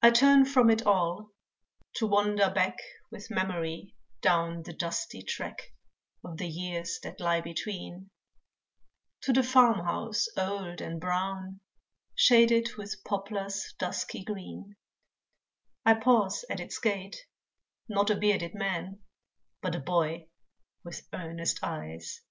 I 0.00 0.10
turn 0.10 0.46
from 0.46 0.70
it 0.70 0.86
all 0.86 1.32
to 1.96 2.06
wander 2.06 2.48
back 2.50 2.78
With 3.10 3.30
Memory 3.30 3.94
down 4.22 4.62
the 4.62 4.72
dusty 4.72 5.20
track 5.22 5.60
Of 6.24 6.38
the 6.38 6.46
years 6.48 6.98
that 7.02 7.20
lie 7.20 7.42
between, 7.42 8.08
To 9.24 9.34
the 9.34 9.42
farm 9.42 9.84
house 9.84 10.28
old 10.38 10.80
and 10.80 10.98
brown, 10.98 11.60
Shaded 12.14 12.76
with 12.78 13.04
poplars 13.04 13.74
dusky 13.78 14.24
green, 14.24 14.76
I 15.84 15.92
pause 15.92 16.46
at 16.48 16.58
its 16.58 16.78
gate, 16.78 17.26
not 17.86 18.08
a 18.08 18.16
bearded 18.16 18.54
man, 18.54 19.02
But 19.60 19.74
a 19.74 19.80
boy 19.80 20.28
with 20.84 21.06
earnest 21.12 21.58
eyes. 21.62 22.22